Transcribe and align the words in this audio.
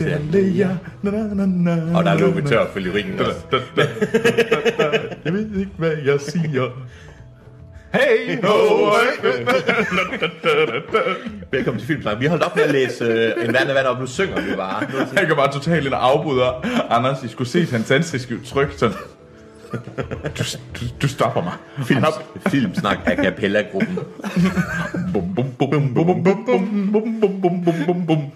Til 0.00 0.68
na, 1.02 1.98
Og 1.98 2.04
der 2.04 2.10
er 2.10 2.18
løbet 2.18 2.46
tør 2.46 2.66
for 2.72 2.78
lyrikken 2.80 3.20
også. 3.20 3.40
Jeg 5.24 5.32
ved 5.32 5.56
ikke, 5.56 5.72
hvad 5.76 5.92
jeg 6.04 6.20
siger. 6.20 6.68
Hey 7.94 8.42
ho! 8.42 8.90
Velkommen 11.50 11.78
til 11.78 11.86
Filmsnak. 11.86 12.20
Vi 12.20 12.26
holdt 12.26 12.42
op 12.42 12.56
med 12.56 12.64
at 12.64 12.70
læse 12.70 13.04
øh, 13.04 13.44
En 13.44 13.52
vand 13.52 13.68
af 13.68 13.74
vand, 13.74 13.86
og 13.86 14.00
nu 14.00 14.06
synger 14.06 14.40
vi 14.40 14.56
bare. 14.56 14.82
Er 14.84 14.88
Jeg 15.14 15.26
kan 15.26 15.36
bare 15.36 15.52
totalt 15.52 15.86
en 15.86 15.92
afbryder. 15.92 16.66
Anders, 16.90 17.22
I 17.22 17.28
skulle 17.28 17.48
se 17.48 17.66
hans 17.66 17.90
ansigtsudtryk 17.90 18.72
sådan. 18.76 18.96
Du, 20.38 20.44
du, 20.80 20.84
du 21.02 21.08
stopper 21.08 21.42
mig. 21.42 21.52
Films, 21.86 22.06
Filmsnak 22.46 22.98
a 23.06 23.14
cappella-gruppen. 23.14 23.98
Bum, 25.12 25.34
bum, 25.34 25.46
bum, 25.58 25.70
bum, 25.70 25.94
bum, 25.94 26.24
bum, 26.24 26.44
bum, 26.44 26.92
bum, 26.92 27.20
bum, 27.20 27.40
bum, 27.40 27.64
bum, 27.64 27.74
bum, 27.86 28.06
bum. 28.06 28.32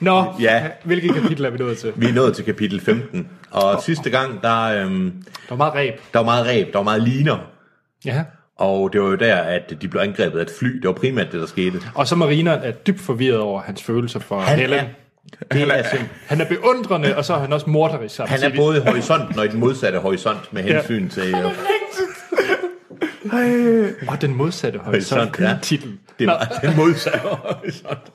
Nå, 0.00 0.24
Ja. 0.40 0.62
hvilket 0.84 1.14
kapitel 1.14 1.44
er 1.44 1.50
vi 1.50 1.58
nået 1.58 1.78
til? 1.78 1.92
Vi 1.96 2.06
er 2.08 2.12
nået 2.12 2.36
til 2.36 2.44
kapitel 2.44 2.80
15. 2.80 3.28
Og 3.50 3.82
sidste 3.82 4.10
gang, 4.10 4.42
der, 4.42 4.62
øhm, 4.64 5.12
Der 5.48 5.54
var 5.54 5.56
meget 5.56 5.74
ræb. 5.74 5.94
der 6.12 6.18
var 6.18 6.24
meget 6.24 6.46
ræb, 6.46 6.66
der 6.72 6.78
var 6.78 6.84
meget 6.84 7.02
liner. 7.02 7.38
Ja. 8.04 8.22
Og 8.58 8.92
det 8.92 9.00
var 9.00 9.06
jo 9.08 9.14
der, 9.14 9.36
at 9.36 9.72
de 9.82 9.88
blev 9.88 10.00
angrebet 10.02 10.38
af 10.38 10.42
et 10.42 10.50
fly. 10.58 10.68
Det 10.76 10.84
var 10.84 10.92
primært 10.92 11.32
det, 11.32 11.40
der 11.40 11.46
skete. 11.46 11.80
Og 11.94 12.06
så 12.08 12.16
marineren 12.16 12.60
er 12.62 12.70
dybt 12.70 13.00
forvirret 13.00 13.38
over 13.40 13.60
hans 13.62 13.82
følelser 13.82 14.20
for 14.20 14.40
Han 14.40 14.58
Helen. 14.58 14.78
er, 14.78 14.84
det 15.52 15.62
er 15.62 15.82
simpelthen, 15.82 16.08
Han 16.26 16.40
er 16.40 16.44
beundrende, 16.48 17.16
og 17.16 17.24
så 17.24 17.34
er 17.34 17.38
han 17.38 17.52
også 17.52 17.70
morderisk 17.70 18.18
han 18.18 18.42
er 18.42 18.56
både 18.56 18.76
i 18.78 18.80
horisonten 18.90 19.38
og 19.38 19.44
i 19.44 19.48
den 19.48 19.60
modsatte 19.60 19.98
horisont 19.98 20.52
med 20.52 20.62
hensyn 20.62 21.02
ja. 21.02 21.08
til... 21.22 21.34
Øh, 23.34 23.92
Og 24.08 24.20
den 24.20 24.34
modsatte 24.36 24.78
horisont. 24.78 25.20
Horisont, 25.20 25.40
ja. 25.40 25.58
Titel. 25.62 25.92
det 26.18 26.26
var 26.26 26.52
den 26.62 26.76
modsatte 26.76 27.18
horisont. 27.18 28.12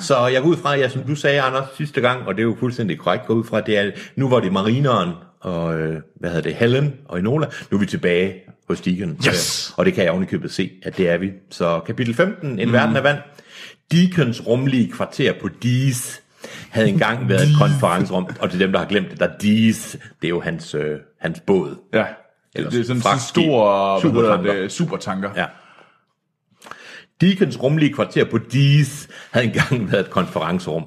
Så 0.00 0.26
jeg 0.26 0.42
går 0.42 0.48
ud 0.48 0.56
fra, 0.56 0.74
ja, 0.76 0.88
som 0.88 1.02
du 1.02 1.14
sagde, 1.14 1.40
Anders, 1.40 1.64
sidste 1.76 2.00
gang, 2.00 2.26
og 2.26 2.34
det 2.34 2.40
er 2.40 2.44
jo 2.44 2.56
fuldstændig 2.60 2.98
korrekt, 2.98 3.26
går 3.26 3.34
ud 3.34 3.44
fra, 3.44 3.60
det 3.60 3.78
er, 3.78 3.90
nu 4.16 4.28
var 4.28 4.40
det 4.40 4.52
marineren, 4.52 5.10
og 5.40 5.80
øh, 5.80 6.00
hvad 6.20 6.30
hedder 6.30 6.42
det, 6.42 6.54
Helen 6.54 6.94
og 7.08 7.18
Enola. 7.18 7.46
Nu 7.70 7.76
er 7.76 7.80
vi 7.80 7.86
tilbage 7.86 8.34
hos 8.68 8.80
Deacon. 8.80 9.18
Yes. 9.28 9.74
Og 9.76 9.84
det 9.84 9.94
kan 9.94 10.04
jeg 10.04 10.10
ovenikøbet 10.12 10.52
se, 10.52 10.70
at 10.82 10.96
det 10.96 11.08
er 11.08 11.18
vi. 11.18 11.32
Så 11.50 11.80
kapitel 11.86 12.14
15, 12.14 12.58
En 12.58 12.68
mm. 12.68 12.72
verden 12.72 12.96
af 12.96 13.04
vand. 13.04 13.18
Deacons 13.92 14.46
rumlige 14.46 14.92
kvarter 14.92 15.32
på 15.40 15.48
Dees 15.62 16.20
havde 16.70 16.88
engang 16.88 17.28
været 17.28 17.42
et 17.42 17.56
konferencerum, 17.58 18.26
og 18.40 18.50
til 18.50 18.60
dem, 18.60 18.72
der 18.72 18.78
har 18.78 18.86
glemt 18.86 19.10
det, 19.10 19.20
der 19.20 19.28
Dees, 19.42 19.96
det 20.22 20.26
er 20.26 20.28
jo 20.28 20.40
hans, 20.40 20.74
øh, 20.74 20.98
hans 21.20 21.40
båd. 21.40 21.76
Ja. 21.94 22.04
Ellers 22.54 22.72
Det 22.72 22.80
er 22.80 22.84
sådan 22.84 23.14
en 23.14 23.20
stor 23.20 24.00
Supertanker. 24.00 24.54
det, 24.54 24.72
supertanker. 24.72 25.30
Ja. 25.36 25.46
Deacons 27.20 27.62
rumlige 27.62 27.92
kvarter 27.94 28.24
på 28.24 28.38
Dees 28.38 29.08
havde 29.30 29.46
engang 29.46 29.92
været 29.92 30.04
et 30.04 30.10
konferencerum. 30.10 30.84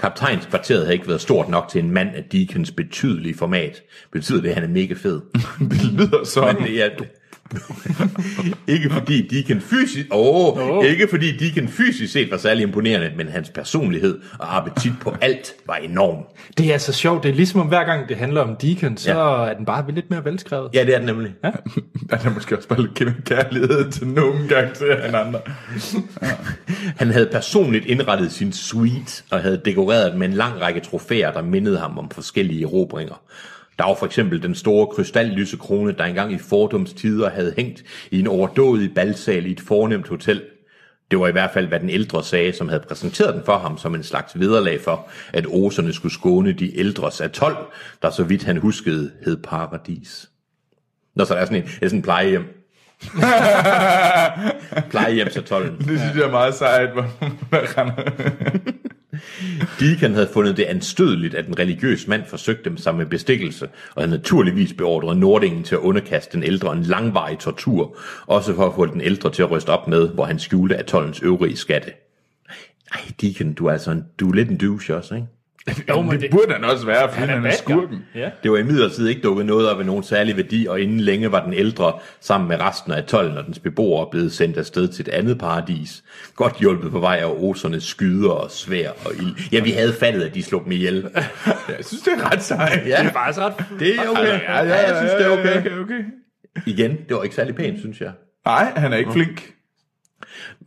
Kaptajns 0.00 0.46
kvarteret 0.46 0.80
havde 0.80 0.94
ikke 0.94 1.08
været 1.08 1.20
stort 1.20 1.48
nok 1.48 1.68
til 1.68 1.84
en 1.84 1.90
mand 1.90 2.08
af 2.14 2.24
Deacons 2.32 2.70
betydelige 2.70 3.34
format. 3.38 3.82
Betyder 4.12 4.40
det, 4.40 4.48
at 4.48 4.54
han 4.54 4.64
er 4.64 4.68
mega 4.68 4.94
fed? 4.94 5.20
Det 5.70 5.84
lyder 5.92 6.24
sådan. 6.24 6.54
Men 6.54 6.64
det 6.64 6.84
er, 6.84 6.88
ikke 8.74 8.90
fordi 8.90 9.28
Deacon 9.28 9.60
fysisk, 9.60 10.06
oh, 10.10 10.58
oh. 10.58 10.84
ikke 10.86 11.08
fordi 11.10 11.36
Deacon 11.36 11.68
fysisk 11.68 12.12
set 12.12 12.30
var 12.30 12.36
særlig 12.36 12.62
imponerende, 12.62 13.12
men 13.16 13.28
hans 13.28 13.50
personlighed 13.50 14.20
og 14.38 14.56
appetit 14.56 14.92
på 15.00 15.14
alt 15.20 15.52
var 15.66 15.74
enorm. 15.74 16.24
Det 16.58 16.74
er 16.74 16.78
så 16.78 16.92
sjovt. 16.92 17.22
Det 17.22 17.30
er 17.30 17.34
ligesom 17.34 17.60
om 17.60 17.66
hver 17.66 17.84
gang 17.84 18.08
det 18.08 18.16
handler 18.16 18.40
om 18.40 18.56
Deacon, 18.56 18.96
så 18.96 19.10
Ja. 19.10 19.50
er 19.50 19.54
den 19.56 19.64
bare 19.66 19.84
lidt 19.92 20.10
mere 20.10 20.24
velskrevet. 20.24 20.70
Ja, 20.74 20.84
det 20.84 20.94
er 20.94 20.98
det 20.98 21.06
nemlig. 21.06 21.32
Ja. 21.44 21.50
Der 22.10 22.16
er 22.24 22.34
måske 22.34 22.56
også 22.56 22.68
bare 22.68 22.80
lidt 22.80 23.24
kærlighed 23.24 23.90
til 23.90 24.06
nogen 24.06 24.48
karakterer 24.48 25.06
end 25.06 25.16
andre. 25.16 25.40
Han 27.00 27.10
havde 27.10 27.28
personligt 27.32 27.86
indrettet 27.86 28.32
sin 28.32 28.52
suite 28.52 29.22
og 29.30 29.40
havde 29.40 29.60
dekoreret 29.64 30.10
den 30.12 30.18
med 30.18 30.28
en 30.28 30.34
lang 30.34 30.60
række 30.60 30.80
trofæer, 30.80 31.32
der 31.32 31.42
mindede 31.42 31.78
ham 31.78 31.98
om 31.98 32.10
forskellige 32.10 32.62
erobringer. 32.62 33.22
Der 33.78 33.84
var 33.84 33.94
for 33.94 34.06
eksempel 34.06 34.42
den 34.42 34.54
store 34.54 34.86
krystallyse 34.86 35.56
krone, 35.56 35.92
der 35.92 36.04
engang 36.04 36.32
i 36.32 36.38
Fordums 36.38 36.92
tider 36.92 37.30
havde 37.30 37.54
hængt 37.56 37.84
i 38.10 38.20
en 38.20 38.26
overdådig 38.26 38.94
balsal 38.94 39.46
i 39.46 39.52
et 39.52 39.60
fornemt 39.60 40.08
hotel. 40.08 40.42
Det 41.10 41.20
var 41.20 41.28
i 41.28 41.32
hvert 41.32 41.50
fald, 41.50 41.66
hvad 41.66 41.80
den 41.80 41.90
ældre 41.90 42.24
sagde, 42.24 42.52
som 42.52 42.68
havde 42.68 42.84
præsenteret 42.88 43.34
den 43.34 43.42
for 43.44 43.58
ham 43.58 43.78
som 43.78 43.94
en 43.94 44.02
slags 44.02 44.38
vederlag 44.38 44.80
for, 44.80 45.08
at 45.32 45.46
oserne 45.46 45.92
skulle 45.92 46.12
skåne 46.12 46.52
de 46.52 46.78
ældres 46.78 47.20
atol, 47.20 47.56
der 48.02 48.10
så 48.10 48.24
vidt 48.24 48.44
han 48.44 48.56
huskede 48.56 49.10
hed 49.24 49.36
paradis. 49.36 50.30
Nå, 51.14 51.24
så 51.24 51.34
der 51.34 51.40
er 51.40 51.44
sådan 51.44 51.62
en, 51.62 51.68
er 51.82 51.88
sådan 51.88 51.98
en 51.98 52.02
plejehjem. 52.02 52.44
Plejehjemsatollen. 54.90 55.78
Det 55.78 56.00
synes 56.00 56.16
jeg 56.16 56.24
er 56.24 56.30
meget 56.30 56.54
sejt. 56.54 56.92
hvor 56.92 57.06
man 57.50 57.60
render. 57.78 58.72
Deacon 59.80 60.14
havde 60.14 60.28
fundet 60.32 60.56
det 60.56 60.64
anstødeligt, 60.64 61.34
at 61.34 61.46
en 61.46 61.58
religiøs 61.58 62.06
mand 62.06 62.24
forsøgte 62.26 62.64
dem 62.64 62.76
sammen 62.76 62.98
med 62.98 63.06
bestikkelse, 63.06 63.68
og 63.94 64.02
havde 64.02 64.16
naturligvis 64.16 64.72
beordret 64.72 65.16
Nordingen 65.16 65.64
til 65.64 65.74
at 65.74 65.80
underkaste 65.80 66.32
den 66.32 66.42
ældre 66.42 66.72
en 66.72 66.82
langvarig 66.82 67.38
tortur, 67.38 67.98
også 68.26 68.54
for 68.54 68.66
at 68.66 68.74
få 68.74 68.86
den 68.86 69.00
ældre 69.00 69.30
til 69.30 69.42
at 69.42 69.50
ryste 69.50 69.70
op 69.70 69.88
med, 69.88 70.08
hvor 70.08 70.24
han 70.24 70.38
skjulte 70.38 70.76
atollens 70.76 71.22
øvrige 71.22 71.56
skatte. 71.56 71.92
Ej, 72.92 73.00
Deacon, 73.20 73.52
du 73.52 73.66
er, 73.66 73.72
altså 73.72 73.90
en, 73.90 74.04
du 74.20 74.30
er 74.30 74.34
lidt 74.34 74.50
en 74.50 74.56
douche 74.56 74.96
også, 74.96 75.14
ikke? 75.14 75.26
Jo, 75.88 76.02
men 76.02 76.20
Det 76.20 76.30
burde 76.30 76.52
han 76.52 76.64
også 76.64 76.86
være, 76.86 77.08
fordi 77.12 77.20
han 77.26 77.30
er, 77.38 77.42
bad 77.42 77.50
guy. 77.64 77.72
skurken. 77.72 77.98
Ja. 78.14 78.30
Det 78.42 78.50
var 78.50 78.58
imidlertid 78.58 79.08
ikke 79.08 79.20
dukket 79.22 79.46
noget 79.46 79.70
op 79.70 79.78
ved 79.78 79.84
nogen 79.84 80.02
særlig 80.02 80.36
værdi, 80.36 80.66
og 80.66 80.80
inden 80.80 81.00
længe 81.00 81.32
var 81.32 81.44
den 81.44 81.52
ældre 81.54 81.92
sammen 82.20 82.48
med 82.48 82.60
resten 82.60 82.92
af 82.92 82.96
atollen 82.98 83.36
og 83.38 83.46
dens 83.46 83.58
beboere 83.58 84.06
blevet 84.10 84.32
sendt 84.32 84.56
afsted 84.58 84.88
til 84.88 85.08
et 85.08 85.12
andet 85.12 85.38
paradis. 85.38 86.02
Godt 86.36 86.56
hjulpet 86.60 86.90
på 86.90 86.98
vej 87.00 87.18
af 87.22 87.26
osernes 87.38 87.84
skyder 87.84 88.30
og 88.30 88.50
svær 88.50 88.90
og 88.90 89.12
ild. 89.14 89.34
Ja, 89.52 89.60
vi 89.60 89.70
havde 89.70 89.92
fattet, 89.92 90.22
at 90.22 90.34
de 90.34 90.42
slog 90.42 90.64
dem 90.64 90.72
ihjel. 90.72 91.08
Jeg 91.68 91.76
synes, 91.80 92.02
det 92.02 92.12
er 92.12 92.32
ret 92.32 92.42
sejt. 92.42 92.86
Ja, 92.86 92.96
Det 92.96 93.06
er 93.06 93.12
faktisk 93.12 93.38
ret. 93.38 93.52
det 93.78 93.94
er 93.96 94.08
okay. 94.10 94.22
Ja, 94.26 94.56
ja, 94.56 94.62
Ja, 94.68 94.88
jeg 94.88 94.96
synes, 94.96 95.12
det 95.12 95.26
er 95.26 95.30
okay. 95.30 95.58
okay, 95.60 95.78
okay. 95.78 96.00
Igen, 96.66 96.90
det 96.90 97.16
var 97.16 97.22
ikke 97.22 97.34
særlig 97.34 97.54
pænt, 97.54 97.80
synes 97.80 98.00
jeg. 98.00 98.10
Nej, 98.46 98.72
han 98.76 98.92
er 98.92 98.96
ikke 98.96 99.12
flink. 99.12 99.52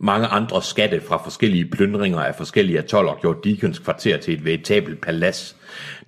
Mange 0.00 0.26
andre 0.26 0.62
skatte 0.62 1.00
fra 1.08 1.16
forskellige 1.24 1.64
plyndringer 1.64 2.20
af 2.20 2.34
forskellige 2.34 2.78
atoller 2.78 3.18
gjorde 3.20 3.50
Deacons 3.50 3.78
kvarter 3.78 4.16
til 4.16 4.34
et 4.34 4.44
veritabelt 4.44 5.00
palads. 5.00 5.56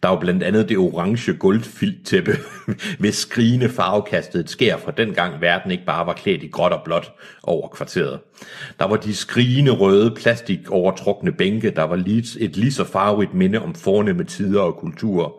Der 0.03 0.09
var 0.09 0.21
blandt 0.21 0.43
andet 0.43 0.69
det 0.69 0.79
orange 0.79 1.33
guldfilttæppe, 1.33 2.37
hvis 3.01 3.15
skrigende 3.15 3.69
farve 3.69 4.03
kastede 4.03 4.43
et 4.43 4.51
skær 4.51 4.77
fra 4.77 4.91
dengang 4.91 5.41
verden 5.41 5.71
ikke 5.71 5.85
bare 5.85 6.07
var 6.07 6.13
klædt 6.13 6.43
i 6.43 6.49
gråt 6.49 6.73
og 6.73 6.83
blåt 6.85 7.13
over 7.43 7.69
kvarteret. 7.69 8.21
Der 8.79 8.85
var 8.85 8.97
de 8.97 9.15
skrigende 9.15 9.71
røde 9.71 10.11
plastik 10.11 10.71
overtrukne 10.71 11.33
bænke, 11.33 11.71
der 11.71 11.83
var 11.83 11.97
et 12.41 12.57
lige 12.57 12.73
så 12.73 12.85
farverigt 12.85 13.35
minde 13.35 13.63
om 13.63 13.75
fornemme 13.75 14.25
tider 14.25 14.61
og 14.61 14.77
kulturer. 14.77 15.31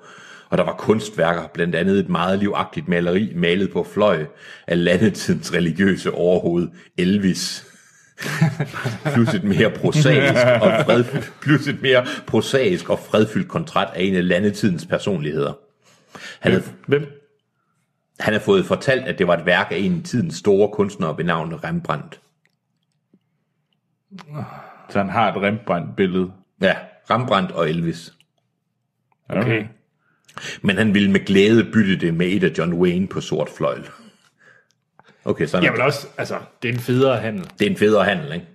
Og 0.50 0.58
der 0.58 0.64
var 0.64 0.74
kunstværker, 0.74 1.48
blandt 1.54 1.76
andet 1.76 2.00
et 2.00 2.10
meget 2.10 2.40
livagtigt 2.40 2.88
maleri 2.88 3.32
malet 3.36 3.72
på 3.72 3.84
fløj 3.84 4.26
af 4.68 4.84
landetidens 4.84 5.54
religiøse 5.54 6.12
overhoved 6.12 6.68
Elvis 6.98 7.69
plus 9.14 9.34
et 9.34 9.44
mere 9.44 9.72
prosaisk 9.72 10.46
og 10.62 10.86
fredfyldt, 10.86 11.34
plus 11.42 11.68
et 11.68 11.82
mere 11.82 12.06
prosaisk 12.28 12.90
og 12.90 13.00
fredfyldt 13.00 13.48
kontrat 13.48 13.90
af 13.96 14.04
en 14.04 14.16
af 14.16 14.28
landetidens 14.28 14.86
personligheder. 14.86 15.54
Han 16.40 16.52
havde, 16.52 16.64
Hvem? 16.88 17.02
han 18.20 18.34
havde 18.34 18.44
fået 18.44 18.66
fortalt, 18.66 19.06
at 19.06 19.20
det 19.20 19.28
var 19.28 19.38
et 19.38 19.46
værk 19.46 19.68
af 19.72 19.78
en 19.78 19.98
af 19.98 20.04
tidens 20.04 20.36
store 20.36 20.70
kunstnere 20.74 21.18
ved 21.18 21.26
navn 21.26 21.54
Rembrandt. 21.64 22.22
Så 24.90 24.98
han 25.00 25.10
har 25.10 25.34
et 25.34 25.42
Rembrandt-billede. 25.42 26.32
Ja, 26.62 26.76
Rembrandt 27.10 27.52
og 27.52 27.70
Elvis. 27.70 28.14
Okay. 29.30 29.66
Men 30.62 30.78
han 30.78 30.94
ville 30.94 31.12
med 31.12 31.26
glæde 31.26 31.72
bytte 31.74 31.96
det 31.96 32.14
med 32.14 32.28
et 32.28 32.44
af 32.44 32.52
John 32.58 32.74
Wayne 32.74 33.08
på 33.08 33.22
sort 33.22 33.50
fløjl. 33.58 33.90
Okay, 35.30 35.46
sådan 35.46 35.64
Jeg 35.64 35.70
er 35.70 35.72
vil 35.74 35.78
det. 35.80 35.86
også, 35.86 36.08
altså, 36.18 36.38
det 36.62 36.70
er 36.70 36.74
en 36.74 36.80
federe 36.80 37.18
handel. 37.18 37.50
Det 37.60 37.66
er 37.68 37.70
en 37.70 37.78
federe 37.78 38.06
handel, 38.06 38.34
ikke? 38.34 38.46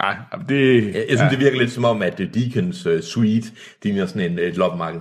Ej, 0.00 0.16
det... 0.48 0.84
Jeg, 0.84 0.94
jeg 0.94 1.04
synes, 1.08 1.20
ja. 1.20 1.28
det 1.28 1.38
virker 1.38 1.58
lidt 1.58 1.72
som 1.72 1.84
om, 1.84 2.02
at 2.02 2.20
uh, 2.20 2.26
Deacons 2.34 2.86
uh, 2.86 3.00
Suite, 3.00 3.48
de 3.82 3.88
ligner 3.88 4.06
sådan 4.06 4.32
en, 4.32 4.38
et 4.38 4.56
loppemarked. 4.56 5.00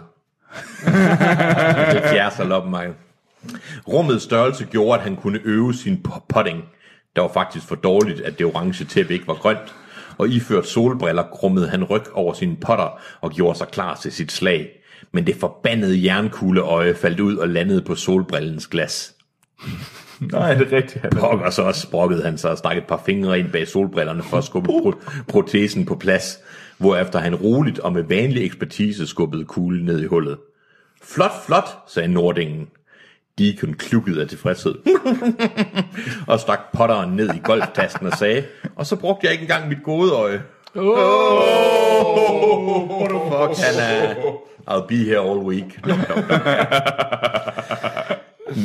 det 1.94 2.04
fjerde 2.12 2.36
sig 2.36 2.46
loppemarked. 2.46 2.94
Rummets 3.88 4.24
størrelse 4.24 4.66
gjorde, 4.66 4.98
at 4.98 5.04
han 5.04 5.16
kunne 5.16 5.40
øve 5.44 5.74
sin 5.74 6.06
po- 6.08 6.26
potting. 6.30 6.64
Der 7.16 7.22
var 7.22 7.32
faktisk 7.34 7.68
for 7.68 7.76
dårligt, 7.76 8.22
at 8.22 8.38
det 8.40 8.46
orange 8.46 8.86
tæppe 8.86 9.14
ikke 9.14 9.28
var 9.28 9.34
grønt. 9.34 9.76
Og 10.18 10.30
iført 10.30 10.68
solbriller 10.68 11.24
krummede 11.24 11.70
han 11.70 11.84
ryg 11.84 12.14
over 12.14 12.34
sine 12.34 12.56
potter 12.56 13.00
og 13.22 13.32
gjorde 13.32 13.58
sig 13.58 13.68
klar 13.68 13.96
til 13.96 14.12
sit 14.12 14.32
slag. 14.32 14.70
Men 15.12 15.28
det 15.28 15.36
forbandede 15.36 16.06
jernkugleøje 16.06 16.96
faldt 16.96 17.20
ud 17.20 17.36
og 17.38 17.50
landede 17.50 17.82
på 17.82 17.96
solbrillens 17.96 18.68
glas. 18.68 19.14
Nej, 20.22 20.54
det 20.54 20.74
er 20.74 20.78
rigtigt. 20.78 21.02
Han 21.02 21.12
Pokker 21.12 21.50
så 21.50 21.62
også 21.62 21.90
brokkede 21.92 22.24
han 22.24 22.38
sig 22.38 22.52
og 22.52 22.58
stak 22.58 22.78
et 22.78 22.88
par 22.88 23.02
fingre 23.06 23.40
ind 23.40 23.52
bag 23.52 23.68
solbrillerne 23.68 24.24
for 24.24 24.38
at 24.38 24.44
skubbe 24.44 24.70
pro- 24.72 25.22
protesen 25.28 25.86
på 25.86 25.96
plads, 25.96 26.40
hvorefter 26.78 27.20
han 27.20 27.36
roligt 27.36 27.80
og 27.80 27.94
med 27.94 28.04
vanlig 28.04 28.46
ekspertise 28.46 29.08
skubbede 29.08 29.46
kuglen 29.46 29.86
ned 29.86 30.02
i 30.02 30.06
hullet. 30.06 30.38
Flot, 31.04 31.32
flot, 31.46 31.70
sagde 31.88 32.08
Nordingen. 32.08 32.68
Deacon 33.40 33.74
klukkede 33.74 34.22
af 34.22 34.28
tilfredshed. 34.28 34.76
og 36.28 36.40
stak 36.40 36.60
potteren 36.74 37.16
ned 37.16 37.30
i 37.36 37.40
golftasken 37.44 38.08
og 38.08 38.14
sagde, 38.14 38.44
og 38.76 38.86
så 38.86 38.96
brugte 38.96 39.26
jeg 39.26 39.32
ikke 39.32 39.42
engang 39.42 39.68
mit 39.70 39.84
gode 39.84 40.12
øje. 40.12 40.42
Oh, 40.76 40.92
fuck, 43.32 43.66
han 43.66 43.76
er... 43.80 44.14
I'll 44.70 44.88
be 44.88 44.96
here 44.96 45.20
all 45.20 45.40
week. 45.40 45.80
Dum, 45.86 45.98
dum, 45.98 46.24
dum. 46.30 46.40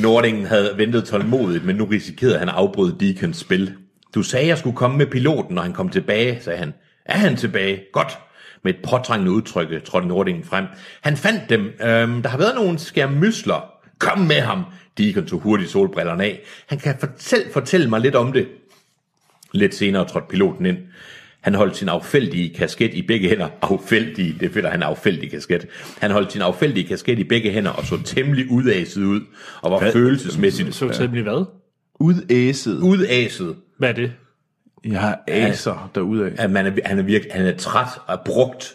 Nordingen 0.02 0.46
havde 0.46 0.74
ventet 0.76 1.04
tålmodigt, 1.04 1.64
men 1.64 1.76
nu 1.76 1.84
risikerede 1.84 2.38
han 2.38 2.48
at 2.48 2.54
afbryde 2.54 2.96
Deacons 3.00 3.36
spil. 3.36 3.74
Du 4.14 4.22
sagde, 4.22 4.46
jeg 4.46 4.58
skulle 4.58 4.76
komme 4.76 4.98
med 4.98 5.06
piloten, 5.06 5.54
når 5.54 5.62
han 5.62 5.72
kom 5.72 5.88
tilbage, 5.88 6.38
sagde 6.40 6.58
han. 6.58 6.74
Er 7.04 7.18
han 7.18 7.36
tilbage? 7.36 7.80
Godt. 7.92 8.18
Med 8.64 8.74
et 8.74 8.80
påtrængende 8.88 9.32
udtryk 9.32 9.72
eh, 9.72 9.82
trådte 9.82 10.08
Nordingen 10.08 10.44
frem. 10.44 10.64
Han 11.00 11.16
fandt 11.16 11.50
dem. 11.50 11.60
Øhm, 11.60 12.22
der 12.22 12.28
har 12.28 12.38
været 12.38 12.54
nogle 12.54 12.78
skærmysler. 12.78 13.70
Kom 13.98 14.18
med 14.18 14.40
ham. 14.40 14.64
Deacon 14.98 15.26
tog 15.26 15.40
hurtigt 15.40 15.70
solbrillerne 15.70 16.24
af. 16.24 16.40
Han 16.66 16.78
kan 16.78 16.94
selv 17.18 17.52
fortælle 17.52 17.88
mig 17.88 18.00
lidt 18.00 18.14
om 18.14 18.32
det. 18.32 18.48
Lidt 19.52 19.74
senere 19.74 20.08
trådte 20.08 20.26
piloten 20.30 20.66
ind. 20.66 20.78
Han 21.46 21.54
holdt 21.54 21.76
sin 21.76 21.88
affældige 21.88 22.54
kasket 22.54 22.94
i 22.94 23.02
begge 23.02 23.28
hænder. 23.28 23.48
Affældige, 23.62 24.36
det 24.40 24.52
føler 24.52 24.70
han 24.70 24.82
er 24.82 24.86
affældig 24.86 25.30
kasket. 25.30 25.66
Han 26.00 26.10
holdt 26.10 26.32
sin 26.32 26.40
affældige 26.42 26.88
kasket 26.88 27.18
i 27.18 27.24
begge 27.24 27.50
hænder 27.50 27.70
og 27.70 27.84
så 27.86 28.02
temmelig 28.04 28.50
udaset 28.50 29.02
ud, 29.04 29.20
og 29.62 29.70
var 29.70 29.90
følelsesmæssigt 29.90 30.74
Så 30.74 30.88
temmelig 30.88 31.22
hvad? 31.22 31.44
Udæset. 32.00 32.78
udaset. 32.82 33.56
Hvad 33.78 33.88
er 33.88 33.92
det? 33.92 34.12
Jeg 34.84 35.00
har 35.00 35.24
aser 35.28 35.90
derudad. 35.94 36.32
At 36.38 36.50
man 36.50 36.66
er, 36.66 36.70
han, 36.84 36.98
er 36.98 37.02
virkelig, 37.02 37.32
han 37.34 37.46
er 37.46 37.56
træt 37.56 37.88
og 38.06 38.20
brugt. 38.24 38.74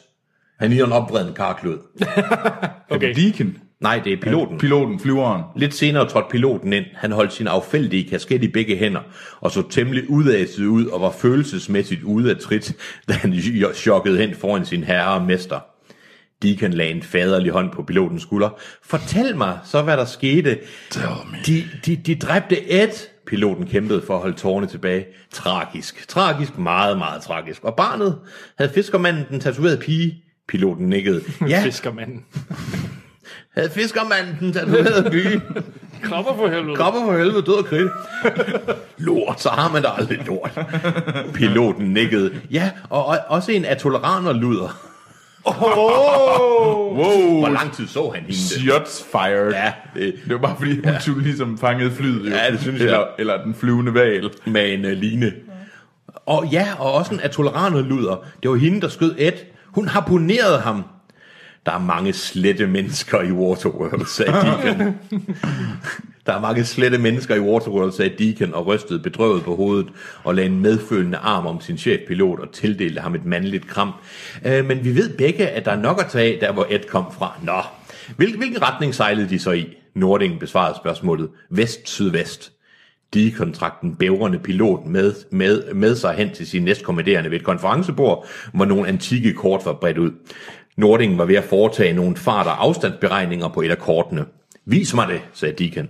Han 0.59 0.69
ligner 0.69 0.85
en 0.85 0.91
opbredende 0.91 1.33
karklud. 1.33 1.77
Okay. 2.89 3.13
Deacon. 3.15 3.57
Nej, 3.81 4.01
det 4.03 4.13
er 4.13 4.17
piloten. 4.21 4.57
Piloten, 4.57 4.99
flyveren. 4.99 5.43
Lidt 5.55 5.73
senere 5.73 6.09
trådte 6.09 6.27
piloten 6.31 6.73
ind. 6.73 6.85
Han 6.93 7.11
holdt 7.11 7.33
sin 7.33 7.47
affældige 7.47 8.09
kasket 8.09 8.43
i 8.43 8.47
begge 8.47 8.77
hænder, 8.77 9.01
og 9.39 9.51
så 9.51 9.69
temmelig 9.69 10.09
udaset 10.09 10.65
ud, 10.65 10.85
og 10.85 11.01
var 11.01 11.11
følelsesmæssigt 11.11 12.03
ude 12.03 12.29
af 12.29 12.37
trit, 12.37 12.75
da 13.07 13.13
han 13.13 13.35
chokkede 13.73 14.17
hen 14.17 14.35
foran 14.35 14.65
sin 14.65 14.83
herre 14.83 15.13
og 15.13 15.21
mester. 15.21 15.59
Deacon 16.43 16.73
lagde 16.73 16.91
en 16.91 17.03
faderlig 17.03 17.51
hånd 17.51 17.71
på 17.71 17.83
pilotens 17.83 18.21
skulder. 18.21 18.49
Fortæl 18.83 19.37
mig 19.37 19.59
så, 19.65 19.81
hvad 19.81 19.97
der 19.97 20.05
skete. 20.05 20.57
De, 21.45 21.63
de, 21.85 21.95
de 21.95 22.15
dræbte 22.15 22.71
Ed. 22.71 23.07
Piloten 23.27 23.67
kæmpede 23.67 24.01
for 24.07 24.15
at 24.15 24.21
holde 24.21 24.37
tårne 24.37 24.67
tilbage. 24.67 25.05
Tragisk. 25.31 26.07
Tragisk. 26.07 26.57
Meget, 26.57 26.97
meget 26.97 27.21
tragisk. 27.21 27.63
Og 27.63 27.75
barnet 27.75 28.19
havde 28.57 28.71
fiskermanden 28.73 29.25
den 29.29 29.39
tatoverede 29.39 29.77
pige. 29.77 30.23
Piloten 30.47 30.87
nikkede. 30.89 31.21
Ja, 31.49 31.61
Fiskermanden. 31.63 32.25
Havde 33.57 33.69
fiskermanden 33.69 34.35
den 34.39 34.53
tatoverede 34.53 35.11
pige. 35.11 35.41
Kropper 36.03 36.35
for 36.35 36.47
helvede. 36.47 36.75
Kopper 36.75 37.01
for 37.05 37.17
helvede, 37.17 37.41
død 37.41 37.53
og 37.53 37.65
kridt. 37.65 37.91
Lort, 38.97 39.41
så 39.41 39.49
har 39.49 39.71
man 39.71 39.81
da 39.81 39.87
aldrig 39.97 40.19
lort. 40.25 40.59
Piloten 41.33 41.85
nikkede. 41.93 42.31
Ja, 42.51 42.71
og, 42.89 43.05
og 43.05 43.17
også 43.27 43.51
en 43.51 43.65
atoleraner 43.65 44.33
luder. 44.33 44.79
Wow. 46.91 47.39
Hvor 47.39 47.49
lang 47.49 47.73
tid 47.73 47.87
så 47.87 48.11
han 48.15 48.23
hende? 48.23 48.37
Shots 48.37 49.05
fired. 49.11 49.51
Ja, 49.51 49.73
det, 49.95 50.13
Det 50.23 50.33
var 50.33 50.37
bare 50.37 50.55
fordi, 50.57 50.75
hun 50.75 50.83
ja. 51.17 51.21
ligesom 51.23 51.57
fangede 51.57 51.91
flyet. 51.91 52.29
Jo. 52.29 52.35
Ja, 52.35 52.51
det 52.51 52.61
synes 52.61 52.79
jeg. 52.79 52.85
eller, 52.87 53.05
Eller 53.19 53.43
den 53.43 53.55
flyvende 53.55 53.93
val. 53.93 54.29
med 54.45 54.73
en 54.73 54.85
uh, 54.85 54.91
line. 54.91 55.31
Og 56.25 56.47
ja, 56.51 56.67
og 56.79 56.93
også 56.93 57.13
en 57.13 57.19
atoleraner 57.23 57.81
luder. 57.81 58.25
Det 58.43 58.51
var 58.51 58.57
hende, 58.57 58.81
der 58.81 58.87
skød 58.87 59.15
Ed. 59.17 59.31
Hun 59.65 59.87
harponerede 59.87 60.59
ham. 60.59 60.83
Der 61.65 61.71
er 61.71 61.79
mange 61.79 62.13
slette 62.13 62.67
mennesker 62.67 63.21
i 63.21 63.31
Waterworld, 63.31 64.05
sagde 64.05 64.31
Deacon. 64.45 64.95
Der 66.25 66.33
er 66.33 66.41
mange 66.41 66.65
slette 66.65 66.97
mennesker 66.97 67.35
i 67.35 67.39
Waterworld, 67.39 67.91
sagde 67.91 68.15
Deacon 68.19 68.53
og 68.53 68.67
rystede 68.67 68.99
bedrøvet 68.99 69.43
på 69.43 69.55
hovedet 69.55 69.87
og 70.23 70.35
lagde 70.35 70.49
en 70.49 70.59
medfølende 70.59 71.17
arm 71.17 71.47
om 71.47 71.61
sin 71.61 71.77
chefpilot 71.77 72.39
og 72.39 72.51
tildelte 72.51 73.01
ham 73.01 73.15
et 73.15 73.25
mandligt 73.25 73.67
kram. 73.67 73.91
Øh, 74.45 74.65
men 74.65 74.83
vi 74.83 74.95
ved 74.95 75.17
begge, 75.17 75.47
at 75.47 75.65
der 75.65 75.71
er 75.71 75.81
nok 75.81 76.01
at 76.01 76.07
tage, 76.11 76.41
der 76.41 76.51
hvor 76.51 76.67
Ed 76.69 76.87
kom 76.89 77.05
fra. 77.11 77.39
Nå, 77.43 77.61
Hvil, 78.17 78.37
hvilken 78.37 78.61
retning 78.61 78.95
sejlede 78.95 79.29
de 79.29 79.39
så 79.39 79.51
i? 79.51 79.77
Nordingen 79.95 80.39
besvarede 80.39 80.77
spørgsmålet. 80.77 81.29
Vest-sydvest. 81.49 82.51
Deacon 83.13 83.53
trak 83.53 83.81
den 83.81 83.95
bævrende 83.95 84.39
pilot 84.39 84.85
med, 84.85 85.13
med, 85.31 85.73
med 85.73 85.95
sig 85.95 86.13
hen 86.13 86.33
til 86.33 86.47
sin 86.47 86.63
næstkommanderende 86.63 87.31
ved 87.31 87.39
et 87.39 87.45
konferencebord, 87.45 88.27
hvor 88.53 88.65
nogle 88.65 88.87
antikke 88.87 89.33
kort 89.33 89.61
var 89.65 89.73
bredt 89.73 89.97
ud. 89.97 90.11
Nordingen 90.77 91.17
var 91.17 91.25
ved 91.25 91.35
at 91.35 91.43
foretage 91.43 91.93
nogle 91.93 92.15
fart- 92.15 92.47
og 92.47 92.63
afstandsberegninger 92.63 93.47
på 93.47 93.61
et 93.61 93.71
af 93.71 93.77
kortene. 93.77 94.25
Vis 94.65 94.93
mig 94.93 95.07
det, 95.07 95.21
sagde 95.33 95.55
Deacon. 95.65 95.89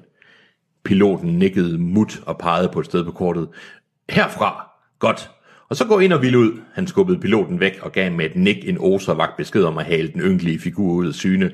Piloten 0.85 1.29
nikkede 1.29 1.77
mut 1.77 2.21
og 2.25 2.37
pegede 2.37 2.69
på 2.73 2.79
et 2.79 2.85
sted 2.85 3.05
på 3.05 3.11
kortet. 3.11 3.47
Herfra. 4.09 4.67
Godt. 4.99 5.29
Og 5.69 5.75
så 5.75 5.85
gå 5.85 5.99
ind 5.99 6.13
og 6.13 6.21
vil 6.21 6.35
ud. 6.35 6.59
Han 6.73 6.87
skubbede 6.87 7.19
piloten 7.19 7.59
væk 7.59 7.79
og 7.81 7.91
gav 7.91 8.11
med 8.11 8.25
et 8.25 8.35
nik 8.35 8.69
en 8.69 8.77
oservagt 8.79 9.37
besked 9.37 9.63
om 9.63 9.77
at 9.77 9.85
hale 9.85 10.07
den 10.07 10.21
ynkelige 10.21 10.59
figur 10.59 10.93
ud 10.93 11.07
af 11.07 11.13
syne. 11.13 11.51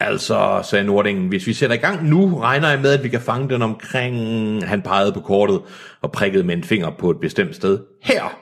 Altså, 0.00 0.60
sagde 0.70 0.84
Nordingen, 0.84 1.28
hvis 1.28 1.46
vi 1.46 1.52
sætter 1.52 1.76
i 1.76 1.78
gang 1.78 2.08
nu, 2.08 2.38
regner 2.38 2.68
jeg 2.68 2.80
med, 2.80 2.92
at 2.92 3.04
vi 3.04 3.08
kan 3.08 3.20
fange 3.20 3.48
den 3.48 3.62
omkring... 3.62 4.16
Han 4.68 4.82
pegede 4.82 5.12
på 5.12 5.20
kortet 5.20 5.60
og 6.02 6.12
prikkede 6.12 6.44
med 6.44 6.56
en 6.56 6.64
finger 6.64 6.90
på 6.90 7.10
et 7.10 7.20
bestemt 7.20 7.56
sted. 7.56 7.78
Her! 8.02 8.38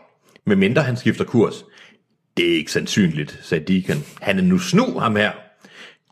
Med 0.46 0.56
mindre 0.56 0.82
han 0.82 0.96
skifter 0.96 1.24
kurs. 1.24 1.64
Det 2.40 2.52
er 2.52 2.56
ikke 2.56 2.72
sandsynligt, 2.72 3.38
sagde 3.42 3.64
Deacon. 3.74 4.04
Han 4.20 4.38
er 4.38 4.42
nu 4.42 4.58
snu, 4.58 4.98
ham 4.98 5.16
her. 5.16 5.32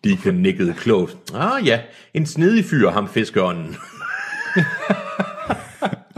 Deacon 0.05 0.35
nikkede 0.35 0.75
klogt. 0.75 1.17
Ah 1.35 1.67
ja, 1.67 1.81
en 2.15 2.27
snedig 2.27 2.65
fyr, 2.65 2.91
ham 2.91 3.09
fiskeånden. 3.09 3.67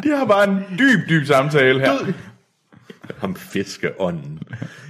De 0.03 0.09
har 0.17 0.25
bare 0.25 0.49
en 0.49 0.59
dyb, 0.79 1.09
dyb 1.09 1.27
samtale 1.27 1.81
her. 1.81 2.13
ham 3.19 3.37
fiskeånden. 3.37 4.39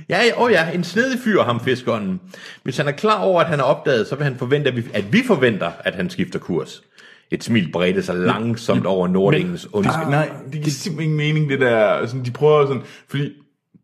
Ja, 0.09 0.23
ja, 0.25 0.43
åh 0.43 0.53
ja, 0.53 0.71
en 0.71 0.85
snedig 0.85 1.19
fyr, 1.25 1.43
ham 1.43 1.61
fiskeånden. 1.61 2.21
Hvis 2.63 2.77
han 2.77 2.89
er 2.89 2.93
klar 2.93 3.21
over, 3.21 3.41
at 3.41 3.47
han 3.47 3.61
er 3.61 3.65
opdaget, 3.65 4.07
så 4.07 4.17
vil 4.17 4.25
han 4.25 4.37
forvente, 4.37 4.71
at 4.71 4.77
vi, 4.77 4.85
at 4.95 5.13
vi 5.13 5.23
forventer, 5.27 5.71
at 5.85 5.95
han 5.95 6.11
skifter 6.11 6.39
kurs. 6.39 6.83
Et 7.31 7.45
smil 7.45 7.73
bredte 7.73 8.03
sig 8.03 8.15
langsomt 8.15 8.87
over 8.87 9.09
Nordingens 9.09 9.69
ondskab. 9.73 10.09
Nej, 10.09 10.11
nej, 10.11 10.37
det 10.45 10.53
giver 10.53 10.71
simpelthen 10.71 11.21
ingen 11.21 11.35
mening, 11.35 11.51
det 11.51 11.61
der. 11.61 12.07
Sådan, 12.07 12.25
de 12.25 12.31
prøver 12.31 12.67
sådan, 12.67 12.83
fordi 13.09 13.33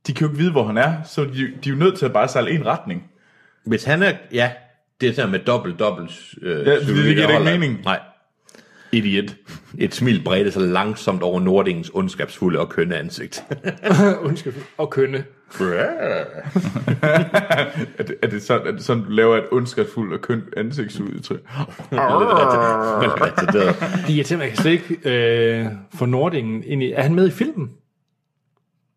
de 0.06 0.14
kan 0.14 0.26
jo 0.26 0.32
ikke 0.32 0.38
vide, 0.38 0.52
hvor 0.52 0.66
han 0.66 0.76
er, 0.76 0.92
så 1.04 1.24
de, 1.24 1.30
de 1.30 1.44
er 1.44 1.70
jo 1.70 1.76
nødt 1.76 1.98
til 1.98 2.06
at 2.06 2.12
bare 2.12 2.28
sejle 2.28 2.50
en 2.50 2.66
retning. 2.66 3.02
Hvis 3.64 3.84
han 3.84 4.02
er, 4.02 4.12
ja, 4.32 4.50
det 5.00 5.08
er 5.08 5.12
sådan 5.12 5.30
med 5.30 5.38
dobbelt, 5.38 5.78
dobbelt 5.78 6.12
øh, 6.42 6.66
Ja, 6.66 6.74
det 6.74 6.86
giver 6.86 7.26
da 7.26 7.38
ikke 7.38 7.58
mening. 7.58 7.80
Nej. 7.84 8.00
Idiot. 8.92 9.34
Et 9.78 9.94
smil 9.94 10.22
bredte 10.24 10.50
sig 10.50 10.62
langsomt 10.62 11.22
over 11.22 11.40
Nordingens 11.40 11.90
ondskabsfulde 11.94 12.58
og 12.58 12.68
kønne 12.68 12.96
ansigt. 12.96 13.44
Undskyld. 14.26 14.54
Og 14.78 14.90
kønne. 14.90 15.24
Er 17.98 18.02
det, 18.06 18.14
er 18.22 18.26
det, 18.26 18.42
sådan, 18.42 18.66
er 18.66 18.72
det 18.72 18.82
sådan, 18.82 19.04
du 19.04 19.10
laver 19.10 19.36
et 19.36 19.44
ondskabsfuldt 19.52 20.12
og 20.12 20.20
kønt 20.20 20.44
ansigtsudtryk? 20.56 21.40
Retarderet. 21.92 23.76
De 24.06 24.12
irriterer 24.12 24.38
mig, 24.38 24.44
jeg 24.44 24.52
kan 24.52 24.62
slet 24.62 24.72
ikke 24.72 24.96
øh, 25.04 25.66
få 25.94 26.06
Nordingen 26.06 26.62
ind 26.66 26.82
i... 26.82 26.92
Er 26.92 27.02
han 27.02 27.14
med 27.14 27.28
i 27.28 27.30
filmen? 27.30 27.70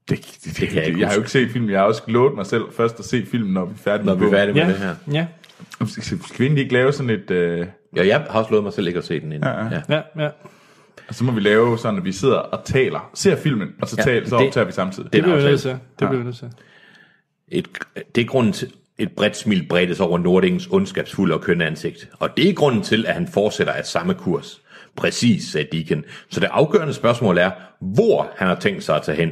Det, 0.09 0.39
det, 0.45 0.57
det, 0.59 0.67
kan 0.69 0.77
jeg 0.77 0.87
ikke 0.87 0.99
jeg 0.99 1.07
har 1.07 1.15
jo 1.15 1.19
ikke 1.21 1.31
set 1.31 1.51
filmen. 1.51 1.69
Jeg 1.69 1.79
har 1.79 1.85
også 1.85 2.01
lovet 2.07 2.35
mig 2.35 2.45
selv 2.45 2.63
først 2.71 2.99
at 2.99 3.05
se 3.05 3.25
filmen, 3.25 3.53
når 3.53 3.65
vi 3.65 3.71
er 3.73 3.77
færdige 3.83 4.05
Når 4.05 4.15
med 4.15 4.21
vi 4.21 4.25
er 4.27 4.37
færdige 4.37 4.53
med 4.53 4.65
det 4.73 4.77
her. 4.77 4.95
ja. 5.11 5.25
Skal, 5.87 6.17
vi 6.37 6.43
egentlig 6.45 6.61
ikke 6.63 6.73
lave 6.73 6.93
sådan 6.93 7.09
et... 7.09 7.31
Øh, 7.31 7.65
Ja, 7.95 8.07
jeg 8.07 8.25
har 8.29 8.39
også 8.39 8.51
lovet 8.51 8.63
mig 8.63 8.73
selv 8.73 8.87
ikke 8.87 8.97
at 8.97 9.03
se 9.05 9.19
den 9.19 9.31
inden. 9.31 9.43
Ja, 9.49 9.63
ja. 9.65 9.81
Ja, 9.89 10.01
ja. 10.23 10.29
og 11.07 11.15
så 11.15 11.23
må 11.23 11.31
vi 11.31 11.39
lave 11.39 11.77
sådan, 11.77 11.97
at 11.99 12.05
vi 12.05 12.11
sidder 12.11 12.35
og 12.35 12.65
taler, 12.65 13.09
ser 13.13 13.35
filmen, 13.35 13.69
og 13.81 13.87
så, 13.89 13.95
Ja, 13.97 14.03
taler, 14.03 14.27
så 14.29 14.37
det- 14.37 14.47
optager 14.47 14.65
vi 14.65 14.71
samtidig. 14.71 15.13
Det 15.13 15.19
en 15.19 15.23
bliver 15.23 15.37
vi 15.37 15.43
nødt 15.43 15.61
til. 15.61 15.69
Det 15.71 15.79
bliver 15.97 16.17
vi 16.17 16.23
nødt 16.23 16.37
til. 16.37 16.47
Et, 17.47 17.67
det 18.15 18.21
er 18.21 18.25
grunden 18.25 18.53
til, 18.53 18.71
Et 18.97 19.11
bredt 19.11 19.37
smil 19.37 19.65
bredtes 19.69 19.99
over 19.99 20.17
Nordingens 20.17 20.67
ondskabsfulde 20.71 21.33
og 21.35 21.41
kønne 21.41 21.65
ansigt. 21.65 22.09
Og 22.13 22.37
det 22.37 22.49
er 22.49 22.53
grunden 22.53 22.81
til, 22.81 23.05
at 23.05 23.13
han 23.13 23.27
fortsætter 23.27 23.73
af 23.73 23.85
samme 23.85 24.13
kurs. 24.13 24.61
Præcis, 24.95 25.43
sagde 25.51 25.67
Deacon. 25.77 26.03
Så 26.29 26.39
det 26.39 26.47
afgørende 26.51 26.93
spørgsmål 26.93 27.37
er, 27.37 27.51
hvor 27.81 28.31
han 28.37 28.47
har 28.47 28.55
tænkt 28.55 28.83
sig 28.83 28.95
at 28.95 29.01
tage 29.01 29.17
hen. 29.17 29.31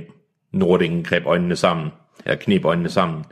Nordingen 0.53 1.03
greb 1.03 1.25
øjnene 1.25 1.55
sammen, 1.55 1.89
eller 2.25 2.37
knep 2.37 2.65
øjnene 2.65 2.89
sammen. 2.89 3.23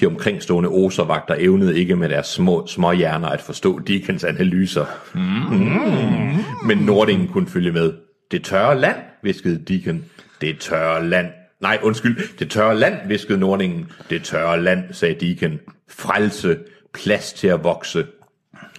De 0.00 0.06
omkringstående 0.06 0.68
oservagter 0.68 1.34
evnede 1.38 1.78
ikke 1.78 1.96
med 1.96 2.08
deres 2.08 2.26
små, 2.26 2.66
små 2.66 2.92
hjerner 2.92 3.28
at 3.28 3.40
forstå 3.40 3.78
Deacons 3.78 4.24
analyser. 4.24 4.86
Mm. 5.14 6.66
Men 6.66 6.78
Nordingen 6.78 7.28
kunne 7.28 7.48
følge 7.48 7.72
med. 7.72 7.92
Det 8.30 8.44
tørre 8.44 8.78
land, 8.80 8.96
viskede 9.22 9.58
Deacon. 9.58 10.04
Det 10.40 10.58
tørre 10.60 11.08
land. 11.08 11.26
Nej, 11.60 11.78
undskyld. 11.82 12.38
Det 12.38 12.50
tørre 12.50 12.76
land, 12.76 13.08
viskede 13.08 13.38
Nordingen. 13.38 13.92
Det 14.10 14.24
tørre 14.24 14.62
land, 14.62 14.92
sagde 14.92 15.14
Deacon. 15.14 15.58
Frelse. 15.90 16.58
Plads 16.94 17.32
til 17.32 17.48
at 17.48 17.64
vokse. 17.64 18.06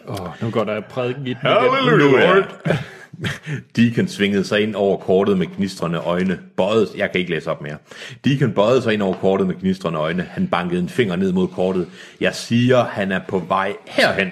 Åh, 0.08 0.22
oh, 0.22 0.29
nu 0.41 0.50
går 0.50 0.63
der 0.63 0.82
prædiken 0.82 1.27
i 1.27 1.29
den 1.29 1.38
Halleluja. 1.41 2.44
Deacon 3.75 4.07
svingede 4.07 4.43
sig 4.43 4.62
ind 4.62 4.75
over 4.75 4.97
kortet 4.97 5.38
med 5.38 5.47
gnistrende 5.57 6.00
øjne. 6.00 6.39
Bøjede, 6.57 6.88
jeg 6.97 7.12
kan 7.12 7.19
ikke 7.19 7.31
læse 7.31 7.51
op 7.51 7.62
mere. 7.62 7.77
Deacon 8.25 8.51
bøjede 8.51 8.81
sig 8.81 8.93
ind 8.93 9.01
over 9.01 9.13
kortet 9.13 9.47
med 9.47 9.55
gnistrende 9.55 10.00
øjne. 10.00 10.24
Han 10.24 10.47
bankede 10.47 10.81
en 10.81 10.89
finger 10.89 11.15
ned 11.15 11.31
mod 11.31 11.47
kortet. 11.47 11.88
Jeg 12.21 12.36
siger, 12.36 12.83
han 12.83 13.12
er 13.12 13.19
på 13.27 13.39
vej 13.39 13.74
herhen. 13.88 14.31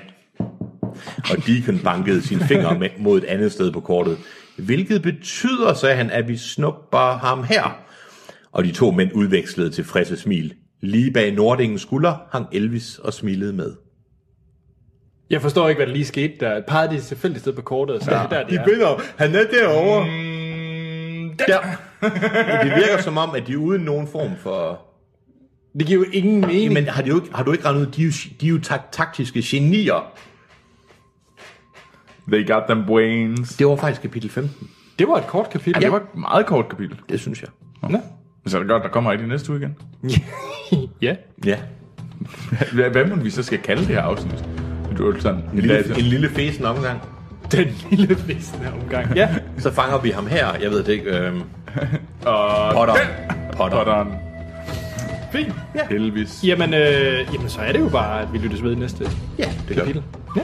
Og 1.32 1.48
Deacon 1.48 1.80
bankede 1.80 2.22
sin 2.22 2.40
finger 2.40 2.78
med, 2.78 2.90
mod 3.00 3.18
et 3.18 3.24
andet 3.24 3.52
sted 3.52 3.72
på 3.72 3.80
kortet. 3.80 4.18
Hvilket 4.58 5.02
betyder, 5.02 5.74
sagde 5.74 5.96
han, 5.96 6.12
at 6.12 6.28
vi 6.28 6.38
snupper 6.38 7.18
ham 7.18 7.44
her. 7.44 7.80
Og 8.52 8.64
de 8.64 8.72
to 8.72 8.92
mænd 8.92 9.12
udvekslede 9.14 9.70
til 9.70 9.84
friske 9.84 10.18
smil. 10.18 10.54
Lige 10.82 11.12
bag 11.12 11.34
Nordingens 11.34 11.82
skulder 11.82 12.16
hang 12.32 12.46
Elvis 12.52 12.98
og 12.98 13.14
smilede 13.14 13.54
med. 13.54 13.85
Jeg 15.30 15.42
forstår 15.42 15.70
ikke, 15.70 15.80
hvad 15.80 15.88
der 15.88 15.94
lige 15.94 16.06
skete 16.06 16.34
der. 16.40 16.62
Pegede 16.68 16.96
de 16.96 17.02
selvfølgelig 17.02 17.42
sted 17.42 17.54
på 17.54 17.62
kortet, 17.62 18.04
så 18.04 18.12
ja. 18.12 18.18
det 18.18 18.26
er 18.26 18.30
der, 18.30 18.48
de, 18.48 18.56
er. 18.56 18.66
vinder. 18.66 19.02
Han 19.18 19.36
er 19.36 19.44
derovre. 19.52 20.06
Mm, 20.06 21.38
der. 21.38 21.60
det 22.64 22.72
virker 22.76 23.02
som 23.02 23.18
om, 23.18 23.36
at 23.36 23.48
de 23.48 23.54
er 23.54 23.58
uden 23.58 23.82
nogen 23.82 24.08
form 24.08 24.32
for... 24.40 24.82
Det 25.80 25.88
giver 25.88 26.00
jo 26.00 26.12
ingen 26.12 26.42
mening. 26.42 26.74
Men 26.74 26.88
har, 26.88 27.02
de 27.02 27.10
jo 27.10 27.16
ikke, 27.16 27.36
har 27.36 27.44
du 27.44 27.52
ikke 27.52 27.66
regnet 27.66 27.82
ud, 27.82 27.86
de 27.86 28.02
er 28.02 28.06
jo, 28.06 28.12
de 28.42 28.46
er 28.46 28.50
jo 28.50 28.60
tak, 28.60 28.92
taktiske 28.92 29.42
genier. 29.46 30.12
They 32.28 32.48
got 32.48 32.64
them 32.70 32.86
brains. 32.86 33.50
Det 33.58 33.68
var 33.68 33.76
faktisk 33.76 34.02
kapitel 34.02 34.30
15. 34.30 34.70
Det 35.00 35.08
var 35.08 35.18
et 35.18 35.28
kort 35.28 35.50
kapitel. 35.50 35.82
Ja, 35.82 35.86
det 35.86 35.92
var 35.92 36.00
et 36.00 36.16
meget 36.16 36.46
kort 36.46 36.70
kapitel. 36.70 37.00
Det 37.10 37.20
synes 37.20 37.42
jeg. 37.42 37.50
Nå. 37.90 37.98
Så 38.48 38.58
er 38.58 38.62
det 38.62 38.70
godt, 38.70 38.84
der 38.84 38.90
kommer 38.90 39.12
ikke 39.12 39.24
i 39.24 39.28
næste 39.28 39.52
uge 39.52 39.60
igen. 39.60 39.78
ja. 41.02 41.16
Ja. 41.46 41.58
Hvad 42.74 43.06
må 43.06 43.16
vi 43.16 43.30
så 43.30 43.44
skal 43.44 43.60
kalde 43.60 43.82
det 43.82 43.90
her 43.90 44.02
afsnit? 44.02 44.46
Du 44.98 45.12
er 45.12 45.20
sådan 45.20 45.44
En 45.54 45.60
lille, 45.60 45.98
en 45.98 46.06
lille 46.06 46.30
fesen 46.30 46.66
omgang. 46.66 47.00
Den 47.52 47.68
lille 47.92 48.18
visne 48.28 48.74
omgang. 48.84 49.16
Ja. 49.16 49.30
Så 49.58 49.72
fanger 49.74 49.98
vi 49.98 50.10
ham 50.10 50.28
her. 50.28 50.48
Jeg 50.62 50.72
ved 50.72 50.84
det 50.84 50.92
ikke. 50.94 51.18
Øhm, 51.18 51.42
og 52.26 52.74
Potter. 52.74 52.96
Potter. 53.58 53.78
Potteren. 53.78 54.08
Fint. 55.32 55.54
Ja. 55.76 55.96
Elvis. 55.96 56.40
Jamen, 56.44 56.74
øh, 56.74 57.28
jamen, 57.34 57.50
så 57.50 57.62
er 57.62 57.72
det 57.72 57.80
jo 57.80 57.90
bare, 57.90 58.22
at 58.22 58.34
vi 58.34 58.38
lyttes 58.38 58.64
ved 58.64 58.72
i 58.72 58.76
næste 58.76 59.10
Ja, 59.40 59.50
det 59.68 59.76
gør 59.76 59.84
kapitel. 59.84 60.04
Ja. 60.36 60.42